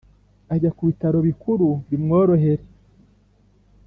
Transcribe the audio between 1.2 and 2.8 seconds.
bikuru bimworohere